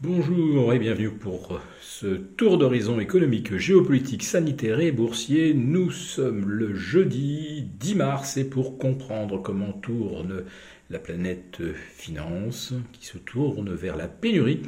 Bonjour 0.00 0.72
et 0.72 0.78
bienvenue 0.78 1.10
pour 1.10 1.60
ce 1.80 2.06
tour 2.06 2.56
d'horizon 2.56 3.00
économique, 3.00 3.56
géopolitique, 3.56 4.22
sanitaire 4.22 4.78
et 4.78 4.92
boursier. 4.92 5.54
Nous 5.54 5.90
sommes 5.90 6.48
le 6.48 6.72
jeudi 6.72 7.66
10 7.80 7.94
mars 7.96 8.36
et 8.36 8.44
pour 8.44 8.78
comprendre 8.78 9.42
comment 9.42 9.72
tourne 9.72 10.44
la 10.88 11.00
planète 11.00 11.58
finance 11.96 12.74
qui 12.92 13.06
se 13.06 13.18
tourne 13.18 13.74
vers 13.74 13.96
la 13.96 14.06
pénurie, 14.06 14.62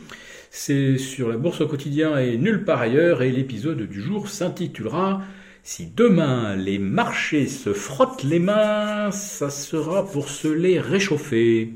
c'est 0.50 0.98
sur 0.98 1.28
la 1.28 1.36
bourse 1.36 1.60
au 1.60 1.68
quotidien 1.68 2.18
et 2.18 2.36
nulle 2.36 2.64
part 2.64 2.80
ailleurs 2.80 3.22
et 3.22 3.30
l'épisode 3.30 3.82
du 3.82 4.02
jour 4.02 4.28
s'intitulera 4.28 5.22
Si 5.62 5.86
demain 5.86 6.56
les 6.56 6.80
marchés 6.80 7.46
se 7.46 7.72
frottent 7.72 8.24
les 8.24 8.40
mains, 8.40 9.12
ça 9.12 9.48
sera 9.48 10.04
pour 10.04 10.28
se 10.28 10.48
les 10.48 10.80
réchauffer. 10.80 11.70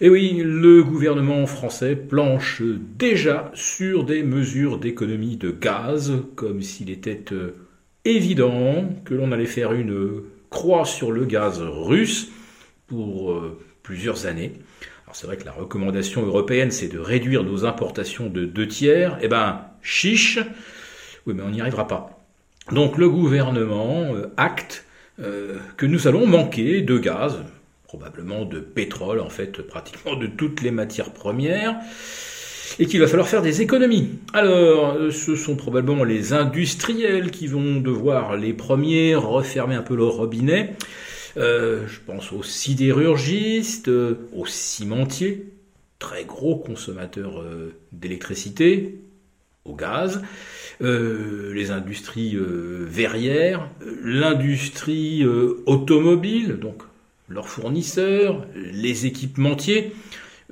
Et 0.00 0.08
oui, 0.08 0.42
le 0.44 0.82
gouvernement 0.82 1.46
français 1.46 1.94
planche 1.94 2.62
déjà 2.98 3.52
sur 3.54 4.04
des 4.04 4.24
mesures 4.24 4.78
d'économie 4.78 5.36
de 5.36 5.52
gaz, 5.52 6.12
comme 6.34 6.62
s'il 6.62 6.90
était 6.90 7.32
euh, 7.32 7.54
évident 8.04 8.88
que 9.04 9.14
l'on 9.14 9.30
allait 9.30 9.46
faire 9.46 9.72
une 9.72 10.22
croix 10.50 10.84
sur 10.84 11.12
le 11.12 11.24
gaz 11.24 11.60
russe 11.60 12.32
pour 12.88 13.30
euh, 13.30 13.60
plusieurs 13.84 14.26
années. 14.26 14.54
Alors 15.04 15.14
c'est 15.14 15.28
vrai 15.28 15.36
que 15.36 15.44
la 15.44 15.52
recommandation 15.52 16.26
européenne, 16.26 16.72
c'est 16.72 16.88
de 16.88 16.98
réduire 16.98 17.44
nos 17.44 17.64
importations 17.64 18.28
de 18.28 18.44
deux 18.46 18.66
tiers. 18.66 19.16
Eh 19.22 19.28
ben, 19.28 19.60
chiche, 19.80 20.40
oui, 21.26 21.34
mais 21.36 21.42
on 21.44 21.50
n'y 21.50 21.60
arrivera 21.60 21.86
pas. 21.86 22.18
Donc 22.72 22.98
le 22.98 23.08
gouvernement 23.08 24.12
euh, 24.14 24.32
acte 24.36 24.86
que 25.76 25.86
nous 25.86 26.08
allons 26.08 26.26
manquer 26.26 26.80
de 26.80 26.98
gaz, 26.98 27.44
probablement 27.86 28.44
de 28.44 28.60
pétrole, 28.60 29.20
en 29.20 29.28
fait, 29.28 29.62
pratiquement 29.62 30.16
de 30.16 30.26
toutes 30.26 30.62
les 30.62 30.70
matières 30.70 31.12
premières, 31.12 31.76
et 32.78 32.86
qu'il 32.86 33.00
va 33.00 33.06
falloir 33.06 33.28
faire 33.28 33.42
des 33.42 33.62
économies. 33.62 34.18
Alors, 34.32 34.96
ce 35.12 35.36
sont 35.36 35.54
probablement 35.54 36.02
les 36.02 36.32
industriels 36.32 37.30
qui 37.30 37.46
vont 37.46 37.80
devoir 37.80 38.36
les 38.36 38.52
premiers 38.52 39.14
refermer 39.14 39.74
un 39.74 39.82
peu 39.82 39.94
leur 39.94 40.14
robinet. 40.14 40.74
Euh, 41.36 41.86
je 41.88 41.98
pense 42.04 42.32
aux 42.32 42.42
sidérurgistes, 42.42 43.88
aux 43.88 44.46
cimentiers, 44.46 45.52
très 45.98 46.24
gros 46.24 46.56
consommateurs 46.56 47.40
euh, 47.40 47.74
d'électricité, 47.92 49.00
au 49.64 49.74
gaz, 49.74 50.22
euh, 50.82 51.52
les 51.54 51.70
industries 51.70 52.36
verrières, 52.38 53.68
l'industrie 54.02 55.24
automobile, 55.66 56.58
donc 56.60 56.82
leurs 57.28 57.48
fournisseurs, 57.48 58.46
les 58.54 59.06
équipementiers. 59.06 59.92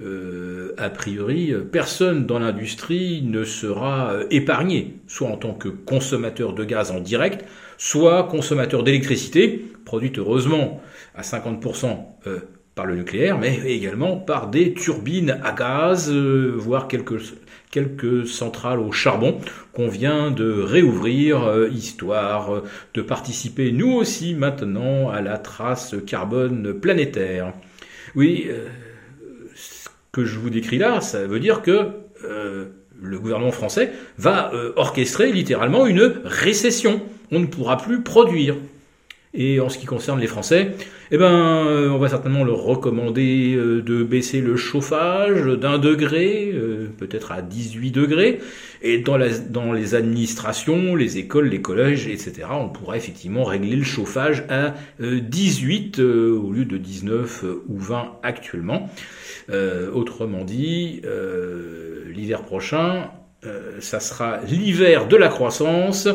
Euh, 0.01 0.75
a 0.79 0.89
priori, 0.89 1.53
personne 1.71 2.25
dans 2.25 2.39
l'industrie 2.39 3.23
ne 3.23 3.45
sera 3.45 4.13
euh, 4.13 4.27
épargné, 4.31 4.97
soit 5.07 5.29
en 5.29 5.37
tant 5.37 5.53
que 5.53 5.69
consommateur 5.69 6.55
de 6.55 6.65
gaz 6.65 6.91
en 6.91 7.01
direct, 7.01 7.45
soit 7.77 8.25
consommateur 8.25 8.85
d'électricité, 8.85 9.67
produite 9.85 10.19
heureusement 10.19 10.81
à 11.15 11.23
50% 11.23 11.99
euh, 12.27 12.41
par 12.75 12.87
le 12.87 12.97
nucléaire, 12.97 13.39
mais 13.39 13.61
également 13.67 14.17
par 14.17 14.49
des 14.49 14.73
turbines 14.73 15.39
à 15.43 15.53
gaz, 15.53 16.11
voire 16.11 16.89
quelques 16.89 18.27
centrales 18.27 18.81
au 18.81 18.93
charbon 18.93 19.39
qu'on 19.73 19.89
vient 19.89 20.31
de 20.31 20.51
réouvrir, 20.63 21.45
euh, 21.45 21.69
histoire 21.69 22.55
euh, 22.55 22.65
de 22.95 23.03
participer 23.03 23.73
nous 23.73 23.93
aussi 23.93 24.35
maintenant 24.35 25.11
à 25.11 25.21
la 25.21 25.39
trace 25.39 25.95
carbone 26.07 26.75
planétaire. 26.75 27.53
Oui, 28.15 28.47
euh, 28.49 28.67
ce 29.55 29.89
que 30.13 30.25
je 30.25 30.39
vous 30.39 30.51
décris 30.51 30.79
là, 30.79 31.01
ça 31.01 31.27
veut 31.27 31.41
dire 31.41 31.63
que 31.63 31.89
le 33.03 33.19
gouvernement 33.19 33.51
français 33.51 33.93
va 34.17 34.53
orchestrer 34.77 35.33
littéralement 35.33 35.87
une 35.87 36.21
récession. 36.25 37.03
On 37.33 37.41
ne 37.41 37.47
pourra 37.47 37.77
plus 37.77 38.03
produire. 38.03 38.55
Et 39.35 39.61
en 39.61 39.71
ce 39.71 39.79
qui 39.79 39.87
concerne 39.87 40.21
les 40.21 40.27
Français, 40.27 40.73
eh 41.11 41.17
ben, 41.17 41.67
euh, 41.67 41.89
on 41.89 41.99
va 41.99 42.09
certainement 42.09 42.45
leur 42.45 42.63
recommander 42.63 43.55
euh, 43.55 43.81
de 43.81 44.03
baisser 44.03 44.43
le 44.43 44.57
chauffage 44.57 45.45
d'un 45.45 45.79
degré, 45.79 46.51
euh, 46.53 46.89
peut-être 46.99 47.33
à 47.33 47.41
18 47.41 47.93
degrés. 47.93 48.41
Et 48.83 48.99
dans, 48.99 49.17
les 49.73 49.95
administrations, 49.95 50.95
les 50.97 51.17
écoles, 51.17 51.49
les 51.49 51.63
collèges, 51.63 52.09
etc., 52.09 52.49
on 52.51 52.69
pourra 52.69 52.97
effectivement 52.97 53.45
régler 53.45 53.77
le 53.77 53.85
chauffage 53.85 54.45
à 54.49 54.75
18 54.99 56.01
au 56.01 56.51
lieu 56.51 56.65
de 56.65 56.79
19 56.79 57.45
ou 57.69 57.79
20 57.79 58.17
actuellement. 58.25 58.91
autrement 59.95 60.43
dit, 60.43 61.01
l'hiver 62.13 62.43
prochain, 62.43 63.09
euh, 63.45 63.81
ça 63.81 63.99
sera 63.99 64.39
l'hiver 64.47 65.09
de 65.09 65.17
la 65.17 65.29
croissance 65.29 66.07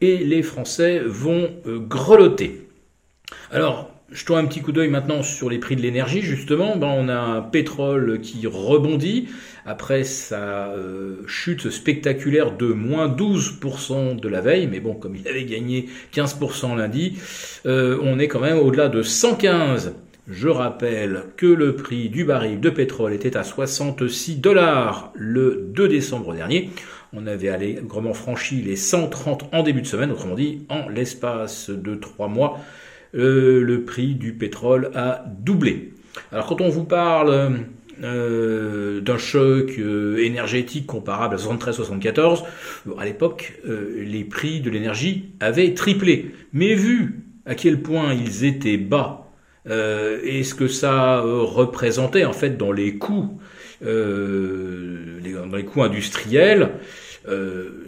et 0.00 0.18
les 0.18 0.42
Français 0.42 1.00
vont 1.04 1.48
euh, 1.66 1.78
grelotter. 1.78 2.66
Alors, 3.52 3.88
jetons 4.10 4.36
un 4.36 4.44
petit 4.46 4.62
coup 4.62 4.72
d'œil 4.72 4.88
maintenant 4.88 5.22
sur 5.22 5.48
les 5.48 5.58
prix 5.58 5.76
de 5.76 5.80
l'énergie, 5.80 6.22
justement. 6.22 6.76
Ben, 6.76 6.88
on 6.88 7.08
a 7.08 7.16
un 7.16 7.40
pétrole 7.40 8.20
qui 8.20 8.48
rebondit 8.48 9.28
après 9.64 10.02
sa 10.02 10.70
euh, 10.70 11.18
chute 11.28 11.70
spectaculaire 11.70 12.56
de 12.56 12.72
moins 12.72 13.08
12% 13.08 14.18
de 14.18 14.28
la 14.28 14.40
veille, 14.40 14.66
mais 14.66 14.80
bon, 14.80 14.94
comme 14.94 15.14
il 15.14 15.28
avait 15.28 15.44
gagné 15.44 15.88
15% 16.12 16.76
lundi, 16.76 17.16
on 17.64 18.18
est 18.18 18.26
quand 18.26 18.40
même 18.40 18.58
au-delà 18.58 18.88
de 18.88 19.02
115 19.02 19.94
je 20.28 20.48
rappelle 20.48 21.24
que 21.36 21.46
le 21.46 21.74
prix 21.74 22.08
du 22.08 22.24
baril 22.24 22.60
de 22.60 22.70
pétrole 22.70 23.12
était 23.12 23.36
à 23.36 23.42
66 23.42 24.36
dollars 24.36 25.12
le 25.14 25.68
2 25.74 25.88
décembre 25.88 26.34
dernier. 26.34 26.70
On 27.12 27.26
avait 27.26 27.48
allègrement 27.48 28.14
franchi 28.14 28.62
les 28.62 28.76
130 28.76 29.50
en 29.52 29.62
début 29.62 29.82
de 29.82 29.86
semaine, 29.86 30.12
autrement 30.12 30.34
dit, 30.34 30.64
en 30.68 30.88
l'espace 30.88 31.70
de 31.70 31.94
3 31.94 32.28
mois, 32.28 32.60
euh, 33.14 33.60
le 33.60 33.82
prix 33.82 34.14
du 34.14 34.32
pétrole 34.32 34.90
a 34.94 35.24
doublé. 35.40 35.92
Alors 36.30 36.46
quand 36.46 36.60
on 36.60 36.68
vous 36.68 36.84
parle 36.84 37.58
euh, 38.02 39.00
d'un 39.00 39.18
choc 39.18 39.74
euh, 39.78 40.18
énergétique 40.18 40.86
comparable 40.86 41.34
à 41.34 41.38
73-74, 41.38 42.44
à 42.96 43.04
l'époque, 43.04 43.60
les 43.64 44.24
prix 44.24 44.60
de 44.60 44.70
l'énergie 44.70 45.32
avaient 45.40 45.74
triplé. 45.74 46.30
Mais 46.52 46.74
vu 46.74 47.24
à 47.44 47.54
quel 47.56 47.82
point 47.82 48.14
ils 48.14 48.44
étaient 48.44 48.76
bas 48.76 49.21
euh, 49.68 50.20
et 50.24 50.42
ce 50.42 50.54
que 50.54 50.66
ça 50.66 51.18
euh, 51.18 51.42
représentait 51.42 52.24
en 52.24 52.32
fait 52.32 52.56
dans 52.56 52.72
les 52.72 52.98
coûts, 52.98 53.38
euh, 53.84 55.20
dans 55.50 55.56
les 55.56 55.64
coûts 55.64 55.82
industriels, 55.82 56.70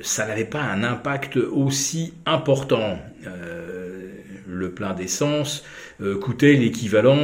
ça 0.00 0.26
n'avait 0.26 0.44
pas 0.44 0.62
un 0.62 0.84
impact 0.84 1.36
aussi 1.36 2.14
important. 2.24 2.98
le 4.46 4.70
plein 4.70 4.94
d'essence 4.94 5.64
coûtait 6.20 6.52
l'équivalent 6.52 7.16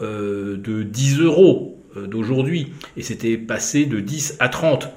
de 0.00 0.82
10 0.84 1.20
euros 1.22 1.82
d'aujourd'hui 1.96 2.72
et 2.96 3.02
c'était 3.02 3.36
passé 3.36 3.84
de 3.86 3.98
10 3.98 4.36
à 4.38 4.48
30 4.48 4.90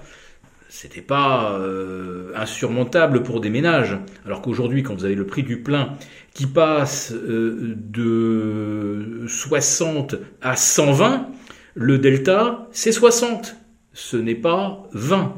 c'était 0.70 1.02
pas 1.02 1.54
euh, 1.54 2.32
insurmontable 2.36 3.24
pour 3.24 3.42
des 3.42 3.50
ménages. 3.50 3.98
Alors 4.26 4.42
qu'aujourd'hui, 4.42 4.84
quand 4.84 4.94
vous 4.94 5.04
avez 5.04 5.16
le 5.16 5.26
prix 5.26 5.42
du 5.42 5.62
plein 5.62 5.96
qui 6.34 6.46
passe 6.46 7.12
euh, 7.12 7.76
de 7.76 9.26
60 9.28 10.16
à 10.42 10.56
120, 10.56 11.28
le 11.74 11.98
delta, 11.98 12.68
c'est 12.72 12.92
60. 12.92 13.56
Ce 13.94 14.16
n'est 14.16 14.36
pas 14.36 14.88
20. 14.94 15.36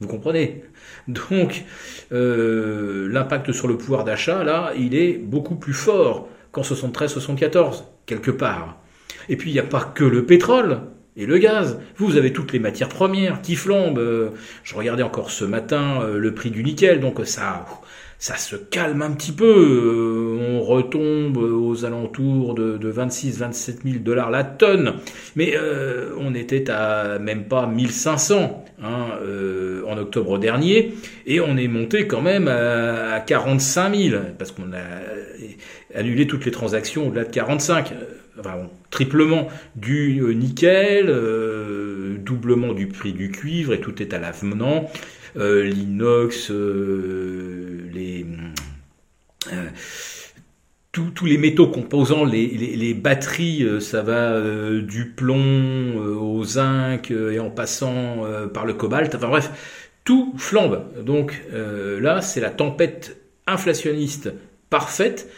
Vous 0.00 0.08
comprenez? 0.08 0.64
Donc, 1.08 1.64
euh, 2.12 3.08
l'impact 3.10 3.52
sur 3.52 3.68
le 3.68 3.78
pouvoir 3.78 4.04
d'achat, 4.04 4.44
là, 4.44 4.72
il 4.76 4.94
est 4.94 5.14
beaucoup 5.14 5.56
plus 5.56 5.72
fort 5.72 6.28
qu'en 6.52 6.62
73-74, 6.62 7.84
quelque 8.04 8.30
part. 8.30 8.76
Et 9.30 9.36
puis, 9.36 9.50
il 9.50 9.54
n'y 9.54 9.60
a 9.60 9.64
pas 9.64 9.80
que 9.80 10.04
le 10.04 10.26
pétrole 10.26 10.82
et 11.16 11.26
le 11.26 11.38
gaz. 11.38 11.78
Vous 11.96 12.16
avez 12.16 12.32
toutes 12.32 12.52
les 12.52 12.58
matières 12.58 12.88
premières 12.88 13.40
qui 13.40 13.56
flambent. 13.56 13.98
Euh, 13.98 14.30
je 14.62 14.74
regardais 14.74 15.02
encore 15.02 15.30
ce 15.30 15.44
matin 15.44 16.00
euh, 16.02 16.18
le 16.18 16.34
prix 16.34 16.50
du 16.50 16.64
nickel, 16.64 17.00
donc 17.00 17.20
ça, 17.24 17.66
ça 18.18 18.36
se 18.36 18.56
calme 18.56 19.02
un 19.02 19.12
petit 19.12 19.32
peu. 19.32 19.44
Euh, 19.44 20.56
on 20.56 20.60
retombe 20.60 21.36
aux 21.36 21.84
alentours 21.84 22.54
de, 22.54 22.78
26-27 22.92 23.82
000 23.84 23.98
dollars 24.00 24.30
la 24.30 24.44
tonne, 24.44 24.94
mais 25.36 25.56
on 26.18 26.34
était 26.34 26.70
à 26.70 27.18
même 27.18 27.44
pas 27.44 27.66
1500 27.66 28.64
hein, 28.82 29.06
en 29.86 29.98
octobre 29.98 30.38
dernier, 30.38 30.94
et 31.26 31.40
on 31.40 31.56
est 31.56 31.68
monté 31.68 32.06
quand 32.06 32.22
même 32.22 32.46
à, 32.48 33.14
à 33.14 33.20
45 33.20 33.94
000 33.94 34.22
parce 34.38 34.52
qu'on 34.52 34.72
a 34.72 35.98
annulé 35.98 36.26
toutes 36.26 36.44
les 36.44 36.50
transactions 36.50 37.08
au-delà 37.08 37.24
de 37.24 37.30
45 37.30 37.94
triplement 38.90 39.48
du 39.76 40.20
euh, 40.20 40.32
nickel, 40.32 41.06
euh, 41.08 42.16
doublement 42.18 42.72
du 42.72 42.88
prix 42.88 43.12
du 43.12 43.30
cuivre 43.30 43.72
et 43.72 43.80
tout 43.80 44.00
est 44.02 44.12
à 44.14 44.18
l'avenant. 44.18 44.90
Euh, 45.36 45.64
l'inox, 45.64 46.52
tous 50.92 51.26
les 51.26 51.38
métaux 51.38 51.66
composants, 51.66 52.24
les, 52.24 52.94
batteries, 52.94 53.66
ça 53.80 54.02
va 54.02 54.40
du 54.80 55.06
plomb 55.06 55.96
au 55.96 56.44
zinc 56.44 57.10
et 57.10 57.40
en 57.40 57.50
passant 57.50 58.24
par 58.52 58.64
le 58.64 58.74
cobalt. 58.74 59.12
Enfin 59.16 59.28
bref, 59.28 59.90
tout 60.04 60.32
flambe. 60.36 60.84
Donc 61.04 61.42
là, 61.52 62.20
c'est 62.20 62.40
la 62.40 62.50
tempête 62.50 63.16
inflationniste 63.48 64.32
parfaite 64.70 65.28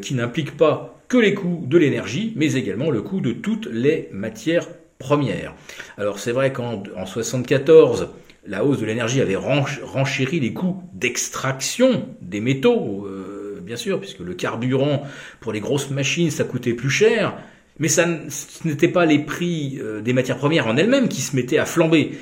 qui 0.00 0.14
n'implique 0.14 0.56
pas 0.56 0.95
que 1.08 1.16
les 1.16 1.34
coûts 1.34 1.64
de 1.66 1.78
l'énergie, 1.78 2.32
mais 2.36 2.54
également 2.54 2.90
le 2.90 3.02
coût 3.02 3.20
de 3.20 3.32
toutes 3.32 3.66
les 3.66 4.08
matières 4.12 4.68
premières. 4.98 5.54
Alors 5.98 6.18
c'est 6.18 6.32
vrai 6.32 6.52
qu'en 6.52 6.82
en 6.96 7.06
74, 7.06 8.08
la 8.46 8.64
hausse 8.64 8.78
de 8.78 8.86
l'énergie 8.86 9.20
avait 9.20 9.36
renchéri 9.36 10.40
les 10.40 10.52
coûts 10.52 10.82
d'extraction 10.94 12.08
des 12.22 12.40
métaux, 12.40 13.06
euh, 13.06 13.60
bien 13.62 13.76
sûr, 13.76 14.00
puisque 14.00 14.20
le 14.20 14.34
carburant 14.34 15.02
pour 15.40 15.52
les 15.52 15.60
grosses 15.60 15.90
machines, 15.90 16.30
ça 16.30 16.44
coûtait 16.44 16.74
plus 16.74 16.90
cher. 16.90 17.36
Mais 17.78 17.88
ça, 17.88 18.06
ce 18.30 18.66
n'était 18.66 18.88
pas 18.88 19.04
les 19.04 19.18
prix 19.18 19.78
euh, 19.80 20.00
des 20.00 20.12
matières 20.12 20.38
premières 20.38 20.66
en 20.66 20.76
elles-mêmes 20.76 21.08
qui 21.08 21.20
se 21.20 21.36
mettaient 21.36 21.58
à 21.58 21.66
flamber. 21.66 22.12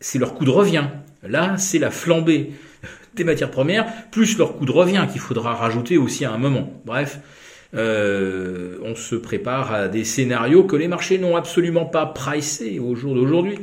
C'est 0.00 0.18
leur 0.18 0.34
coût 0.34 0.44
de 0.44 0.50
revient. 0.50 0.84
Là, 1.22 1.56
c'est 1.58 1.78
la 1.78 1.90
flambée 1.90 2.52
des 3.16 3.24
matières 3.24 3.50
premières, 3.50 3.86
plus 4.10 4.38
leur 4.38 4.56
coût 4.56 4.66
de 4.66 4.70
revient 4.72 5.06
qu'il 5.10 5.20
faudra 5.20 5.54
rajouter 5.54 5.96
aussi 5.96 6.24
à 6.24 6.32
un 6.32 6.38
moment. 6.38 6.80
Bref, 6.84 7.18
euh, 7.74 8.78
on 8.82 8.94
se 8.94 9.14
prépare 9.14 9.72
à 9.72 9.88
des 9.88 10.04
scénarios 10.04 10.64
que 10.64 10.76
les 10.76 10.88
marchés 10.88 11.18
n'ont 11.18 11.36
absolument 11.36 11.84
pas 11.84 12.06
pricés 12.06 12.78
au 12.78 12.94
jour 12.94 13.14
d'aujourd'hui. 13.14 13.58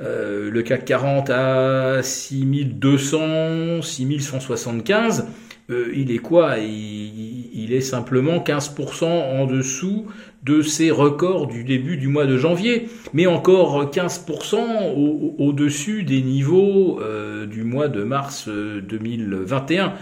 Euh, 0.00 0.48
le 0.50 0.62
CAC 0.62 0.84
40 0.84 1.30
à 1.30 2.02
6200, 2.02 3.82
6175, 3.82 5.26
euh, 5.70 5.92
il 5.94 6.12
est 6.12 6.18
quoi? 6.18 6.58
Il, 6.58 7.72
est 7.72 7.82
simplement 7.82 8.38
15% 8.38 9.04
en 9.04 9.44
dessous 9.44 10.06
de 10.42 10.62
ses 10.62 10.90
records 10.90 11.48
du 11.48 11.64
début 11.64 11.98
du 11.98 12.08
mois 12.08 12.24
de 12.24 12.38
janvier, 12.38 12.88
mais 13.12 13.26
encore 13.26 13.90
15% 13.90 15.36
au-dessus 15.36 16.02
des 16.04 16.22
niveaux 16.22 16.98
euh, 17.02 17.44
du 17.44 17.62
mois 17.64 17.88
de 17.88 18.02
mars 18.04 18.48
2021. 18.48 19.92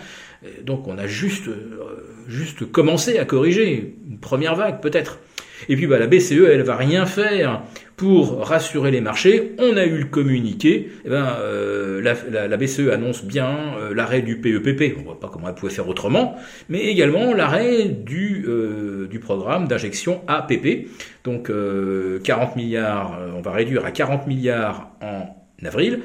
Donc 0.64 0.88
on 0.88 0.98
a 0.98 1.06
juste, 1.06 1.48
juste 2.28 2.70
commencé 2.70 3.18
à 3.18 3.24
corriger, 3.24 3.94
une 4.08 4.18
première 4.18 4.54
vague 4.54 4.80
peut-être. 4.80 5.18
Et 5.68 5.76
puis 5.76 5.86
bah, 5.86 5.98
la 5.98 6.06
BCE, 6.06 6.44
elle 6.50 6.62
va 6.62 6.76
rien 6.76 7.06
faire 7.06 7.62
pour 7.96 8.46
rassurer 8.46 8.90
les 8.90 9.00
marchés. 9.00 9.54
On 9.58 9.76
a 9.76 9.84
eu 9.84 9.98
le 9.98 10.04
communiqué. 10.04 10.90
Eh 11.04 11.08
ben, 11.08 11.26
euh, 11.40 12.02
la, 12.02 12.56
BCE 12.56 12.90
annonce 12.92 13.24
bien 13.24 13.74
euh, 13.78 13.94
l'arrêt 13.94 14.22
du 14.22 14.40
PEPP. 14.40 14.80
E 14.80 14.94
On 14.96 15.00
ne 15.00 15.04
voit 15.04 15.20
pas 15.20 15.30
comment 15.32 15.48
elle 15.48 15.54
pouvait 15.54 15.72
faire 15.72 15.88
autrement, 15.88 16.36
mais 16.68 16.84
également 16.84 17.32
l'arrêt 17.32 17.84
du, 17.84 18.44
euh, 18.46 19.06
du 19.08 19.18
programme 19.18 19.66
d'injection 19.66 20.20
APP. 20.28 20.88
Donc 21.24 21.50
40 22.22 22.56
milliards, 22.56 23.18
on 23.36 23.40
va 23.40 23.50
réduire 23.50 23.84
à 23.84 23.90
40 23.90 24.28
milliards 24.28 24.92
en 25.02 25.26
avril, 25.64 26.00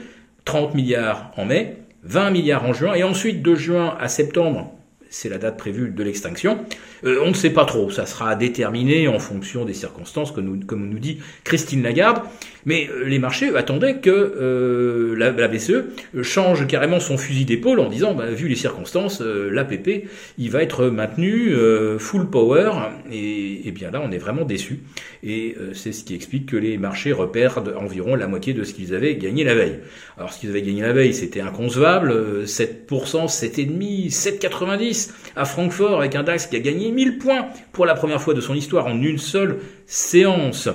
30 0.45 0.73
milliards 0.73 1.31
en 1.37 1.45
mai, 1.45 1.77
20 2.03 2.31
milliards 2.31 2.65
en 2.65 2.74
juin, 2.74 2.94
et 2.94 3.03
ensuite 3.03 3.42
de 3.42 3.56
juin 3.56 3.95
à 4.00 4.07
septembre, 4.07 4.74
c'est 5.09 5.30
la 5.30 5.38
date 5.38 5.57
prévue 5.57 5.92
de 5.92 6.03
l'extinction. 6.03 6.65
Euh, 7.03 7.19
on 7.24 7.30
ne 7.30 7.33
sait 7.33 7.50
pas 7.50 7.65
trop, 7.65 7.89
ça 7.89 8.06
sera 8.06 8.36
déterminé 8.36 9.07
en 9.07 9.19
fonction 9.19 9.65
des 9.65 9.74
circonstances, 9.74 10.31
comme 10.31 10.45
nous, 10.45 10.65
comme 10.65 10.89
nous 10.89 11.00
dit 11.00 11.19
Christine 11.44 11.83
Lagarde. 11.83 12.21
Mais 12.65 12.89
euh, 12.92 13.06
les 13.06 13.18
marchés 13.18 13.56
attendaient 13.56 13.98
que 13.98 14.09
euh, 14.09 15.15
la, 15.15 15.48
BCE 15.48 15.86
change 16.21 16.68
carrément 16.68 17.00
son 17.00 17.18
fusil 17.18 17.45
d'épaule 17.45 17.80
en 17.80 17.89
disant, 17.89 18.13
bah, 18.13 18.27
vu 18.27 18.48
les 18.48 18.56
circonstances, 18.56 19.21
l'APP, 19.21 20.07
il 20.38 20.51
va 20.51 20.62
être 20.62 20.86
maintenu 20.88 21.53
full 21.98 22.30
power. 22.30 22.71
Et, 23.12 23.68
et, 23.68 23.71
bien 23.71 23.92
là, 23.92 24.01
on 24.04 24.12
est 24.12 24.18
vraiment 24.18 24.45
déçu. 24.45 24.80
Et 25.24 25.56
c'est 25.74 25.92
ce 25.92 26.04
qui 26.04 26.15
explique 26.15 26.45
que 26.45 26.57
les 26.57 26.77
marchés 26.77 27.12
reperdent 27.12 27.75
environ 27.77 28.15
la 28.15 28.27
moitié 28.27 28.54
de 28.54 28.63
ce 28.63 28.74
qu'ils 28.74 28.94
avaient 28.95 29.15
gagné 29.15 29.44
la 29.44 29.56
veille. 29.56 29.80
Alors 30.18 30.31
ce 30.31 30.39
qu'ils 30.39 30.50
avaient 30.50 30.62
gagné 30.62 30.81
la 30.81 30.94
veille, 30.94 31.13
c'était 31.13 31.42
inconcevable, 31.42 32.44
7%, 32.45 32.86
7,5%, 32.88 34.09
7,90% 34.09 35.12
à 35.36 35.45
Francfort 35.45 36.00
avec 36.00 36.15
un 36.15 36.24
DAX 36.24 36.47
qui 36.47 36.56
a 36.56 36.59
gagné 36.59 36.90
1000 36.91 37.17
points 37.17 37.47
pour 37.71 37.85
la 37.85 37.95
première 37.95 38.21
fois 38.21 38.33
de 38.33 38.41
son 38.41 38.53
histoire 38.53 38.85
en 38.88 39.01
une 39.01 39.17
seule 39.17 39.59
séance. 39.85 40.69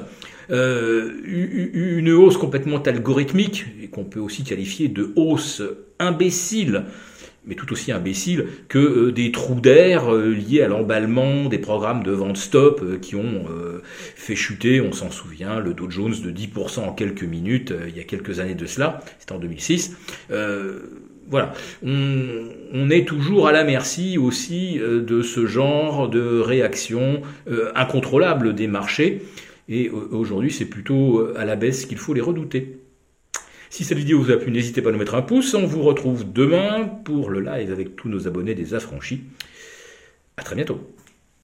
Euh, 0.50 1.12
une 1.24 2.10
hausse 2.12 2.36
complètement 2.36 2.80
algorithmique, 2.80 3.66
et 3.82 3.88
qu'on 3.88 4.04
peut 4.04 4.20
aussi 4.20 4.44
qualifier 4.44 4.86
de 4.86 5.12
hausse 5.16 5.60
imbécile, 5.98 6.84
mais 7.44 7.56
tout 7.56 7.72
aussi 7.72 7.90
imbécile 7.90 8.46
que 8.68 8.78
euh, 8.78 9.12
des 9.12 9.32
trous 9.32 9.60
d'air 9.60 10.12
euh, 10.12 10.30
liés 10.30 10.62
à 10.62 10.68
l'emballement 10.68 11.48
des 11.48 11.58
programmes 11.58 12.04
de 12.04 12.12
vente 12.12 12.36
stop 12.36 13.00
qui 13.00 13.16
ont 13.16 13.44
fait 14.14 14.36
chuter, 14.36 14.80
on 14.80 14.92
s'en 14.92 15.10
souvient, 15.10 15.58
le 15.58 15.74
Dow 15.74 15.90
Jones 15.90 16.14
de 16.22 16.30
10% 16.30 16.80
en 16.80 16.92
quelques 16.92 17.24
minutes 17.24 17.74
il 17.88 17.96
y 17.96 18.00
a 18.00 18.04
quelques 18.04 18.38
années 18.38 18.54
de 18.54 18.66
cela, 18.66 19.00
c'était 19.18 19.32
en 19.32 19.38
2006 19.38 19.96
voilà, 21.28 21.52
on, 21.84 22.90
est 22.90 23.06
toujours 23.06 23.48
à 23.48 23.52
la 23.52 23.64
merci 23.64 24.16
aussi 24.18 24.78
euh, 24.78 25.02
de 25.02 25.22
ce 25.22 25.46
genre 25.46 26.08
de 26.08 26.38
réaction 26.40 27.22
euh, 27.48 27.72
incontrôlable 27.74 28.54
des 28.54 28.68
marchés. 28.68 29.22
Et 29.68 29.90
aujourd'hui, 29.90 30.52
c'est 30.52 30.66
plutôt 30.66 31.18
euh, 31.18 31.34
à 31.36 31.44
la 31.44 31.56
baisse 31.56 31.86
qu'il 31.86 31.98
faut 31.98 32.14
les 32.14 32.20
redouter. 32.20 32.78
Si 33.70 33.82
cette 33.82 33.98
vidéo 33.98 34.20
vous 34.22 34.30
a 34.30 34.36
plu, 34.36 34.52
n'hésitez 34.52 34.80
pas 34.80 34.90
à 34.90 34.92
nous 34.92 34.98
mettre 34.98 35.16
un 35.16 35.22
pouce. 35.22 35.54
On 35.54 35.66
vous 35.66 35.82
retrouve 35.82 36.32
demain 36.32 36.86
pour 37.04 37.30
le 37.30 37.40
live 37.40 37.72
avec 37.72 37.96
tous 37.96 38.08
nos 38.08 38.28
abonnés 38.28 38.54
des 38.54 38.74
affranchis. 38.74 39.22
À 40.36 40.42
très 40.42 40.54
bientôt. 40.54 40.80